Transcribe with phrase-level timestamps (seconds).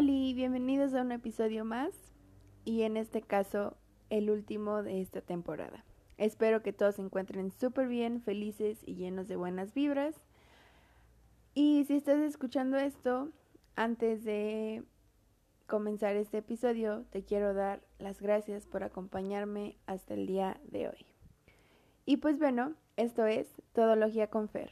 [0.00, 1.90] Hola, bienvenidos a un episodio más
[2.64, 3.76] y en este caso
[4.10, 5.84] el último de esta temporada.
[6.18, 10.14] Espero que todos se encuentren súper bien, felices y llenos de buenas vibras.
[11.52, 13.30] Y si estás escuchando esto,
[13.74, 14.84] antes de
[15.66, 21.06] comenzar este episodio, te quiero dar las gracias por acompañarme hasta el día de hoy.
[22.06, 24.70] Y pues bueno, esto es Todología con Fer.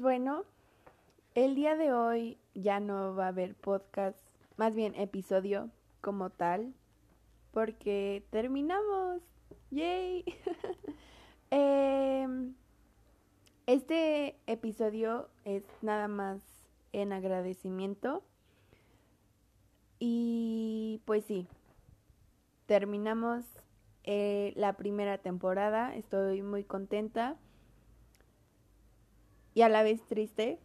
[0.00, 0.44] Bueno,
[1.34, 4.18] el día de hoy ya no va a haber podcast,
[4.56, 6.72] más bien episodio como tal,
[7.52, 9.22] porque terminamos.
[9.70, 10.24] ¡Yay!
[11.50, 12.54] Em,
[13.66, 16.42] este episodio es nada más
[16.92, 18.24] en agradecimiento.
[20.00, 21.46] Y pues sí,
[22.66, 23.44] terminamos
[24.02, 25.94] eh, la primera temporada.
[25.94, 27.36] Estoy muy contenta
[29.56, 30.58] y a la vez triste.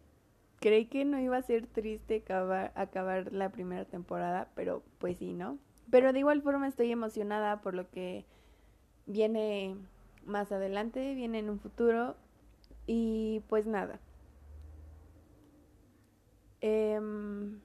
[0.60, 5.32] Creí que no iba a ser triste acabar, acabar la primera temporada, pero pues sí,
[5.32, 5.58] ¿no?
[5.90, 8.26] Pero de igual forma estoy emocionada por lo que
[9.06, 9.76] viene
[10.26, 12.16] más adelante, viene en un futuro.
[12.86, 13.98] Y pues nada.
[16.60, 17.60] Em,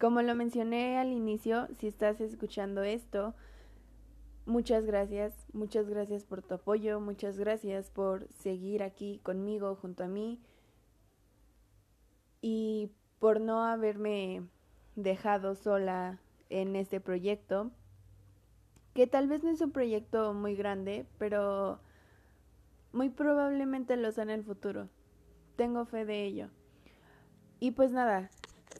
[0.00, 3.36] como lo mencioné al inicio, si estás escuchando esto,
[4.46, 10.08] muchas gracias, muchas gracias por tu apoyo, muchas gracias por seguir aquí conmigo, junto a
[10.08, 10.40] mí
[13.22, 14.42] por no haberme
[14.96, 16.18] dejado sola
[16.50, 17.70] en este proyecto,
[18.94, 21.78] que tal vez no es un proyecto muy grande, pero
[22.90, 24.88] muy probablemente lo sea en el futuro.
[25.54, 26.48] Tengo fe de ello.
[27.60, 28.28] Y pues nada,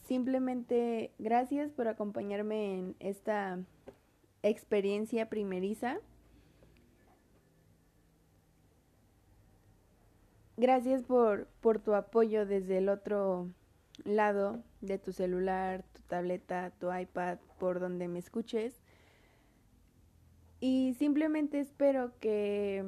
[0.03, 3.61] simplemente gracias por acompañarme en esta
[4.43, 5.99] experiencia primeriza.
[10.57, 13.47] Gracias por, por tu apoyo desde el otro
[14.05, 18.83] lado de tu celular, tu tableta, tu iPad, por donde me escuches.
[20.61, 22.85] Y simplemente espero que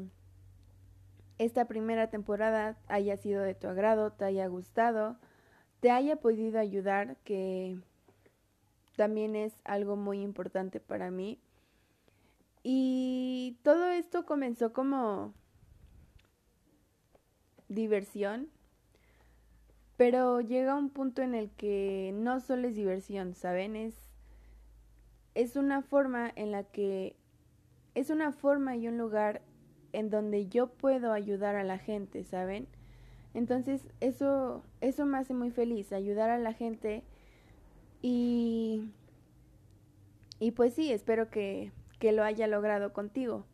[1.38, 5.18] esta primera temporada haya sido de tu agrado, te haya gustado,
[5.80, 7.78] te haya podido ayudar, que
[8.96, 11.40] también es algo muy importante para mí.
[12.62, 15.34] Y todo esto comenzó como
[17.68, 18.48] diversión,
[19.96, 23.76] pero llega un punto en el que no solo es diversión, ¿saben?
[23.76, 23.94] Es,
[25.34, 27.16] es una forma en la que
[27.94, 29.42] es una forma y un lugar
[29.92, 32.66] en donde yo puedo ayudar a la gente, ¿saben?
[33.34, 37.02] Entonces eso, eso me hace muy feliz, ayudar a la gente
[38.02, 38.90] y,
[40.38, 43.44] y pues sí, espero que, que lo haya logrado contigo.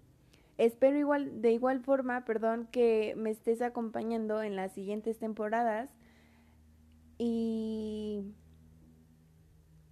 [0.58, 5.94] Espero igual, de igual forma, perdón, que me estés acompañando en las siguientes temporadas.
[7.22, 8.34] Y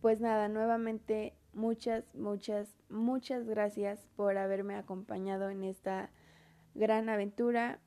[0.00, 6.10] pues nada, nuevamente muchas, muchas, muchas gracias por haberme acompañado en esta
[6.74, 7.80] gran aventura.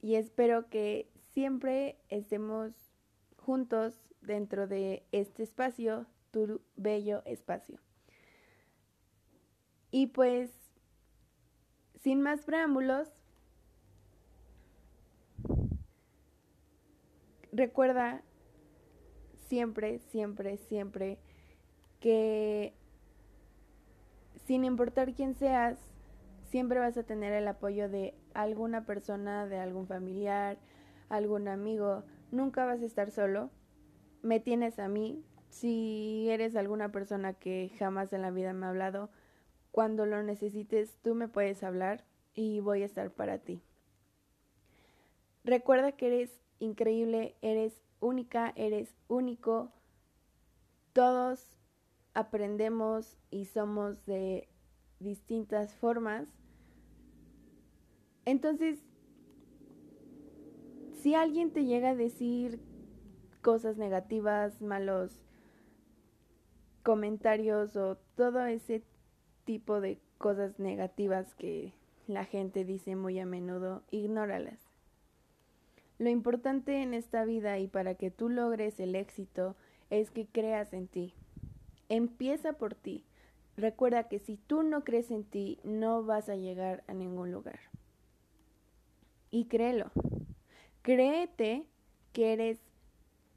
[0.00, 2.72] Y espero que siempre estemos
[3.36, 7.78] juntos dentro de este espacio, tu bello espacio.
[9.90, 10.50] Y pues,
[12.00, 13.10] sin más preámbulos,
[17.56, 18.22] recuerda
[19.48, 21.18] siempre, siempre, siempre
[22.00, 22.74] que
[24.46, 25.78] sin importar quién seas,
[26.44, 30.58] siempre vas a tener el apoyo de alguna persona, de algún familiar,
[31.08, 32.04] algún amigo.
[32.30, 33.50] Nunca vas a estar solo.
[34.22, 35.24] Me tienes a mí.
[35.48, 39.10] Si eres alguna persona que jamás en la vida me ha hablado,
[39.72, 43.62] cuando lo necesites, tú me puedes hablar y voy a estar para ti.
[45.46, 49.70] Recuerda que eres increíble, eres única, eres único.
[50.92, 51.52] Todos
[52.14, 54.48] aprendemos y somos de
[54.98, 56.26] distintas formas.
[58.24, 58.80] Entonces,
[61.00, 62.58] si alguien te llega a decir
[63.40, 65.12] cosas negativas, malos
[66.82, 68.82] comentarios o todo ese
[69.44, 71.72] tipo de cosas negativas que
[72.08, 74.65] la gente dice muy a menudo, ignóralas.
[75.98, 79.56] Lo importante en esta vida y para que tú logres el éxito
[79.90, 81.14] es que creas en ti.
[81.88, 83.04] Empieza por ti.
[83.56, 87.60] Recuerda que si tú no crees en ti, no vas a llegar a ningún lugar.
[89.30, 89.90] Y créelo.
[90.82, 91.66] Créete
[92.12, 92.58] que eres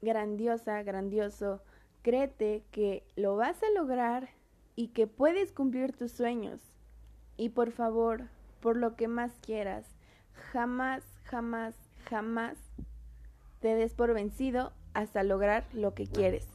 [0.02, 1.62] grandiosa, grandioso.
[2.02, 4.28] Créete que lo vas a lograr
[4.76, 6.60] y que puedes cumplir tus sueños.
[7.36, 8.28] Y por favor,
[8.60, 9.86] por lo que más quieras,
[10.52, 11.74] jamás, jamás,
[12.10, 12.58] jamás
[13.60, 16.46] te des por vencido hasta lograr lo que quieres.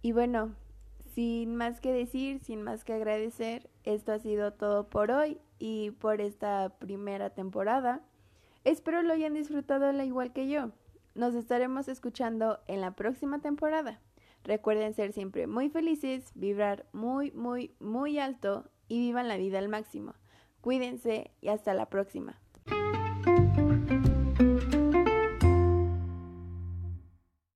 [0.00, 0.54] Y bueno,
[1.14, 5.90] sin más que decir, sin más que agradecer, esto ha sido todo por hoy y
[5.90, 8.00] por esta primera temporada.
[8.64, 10.70] Espero lo hayan disfrutado al igual que yo.
[11.14, 14.00] Nos estaremos escuchando en la próxima temporada.
[14.44, 19.68] Recuerden ser siempre muy felices, vibrar muy, muy, muy alto y vivan la vida al
[19.68, 20.14] máximo.
[20.66, 22.40] Cuídense y hasta la próxima.